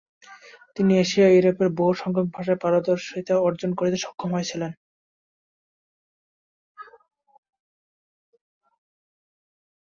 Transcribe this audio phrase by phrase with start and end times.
[0.75, 4.71] তিনি এশিয়া ও ইয়োরোপের বহুসংখ্যক ভাষায় পারদর্শিতা অর্জ্জন করতে সক্ষম হয়েছিলেন।